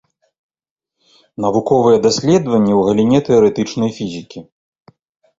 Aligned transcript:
Навуковыя 1.43 1.97
даследаванні 2.05 2.73
ў 2.77 2.81
галіне 2.87 3.19
тэарэтычнай 3.27 3.91
фізікі. 3.99 4.39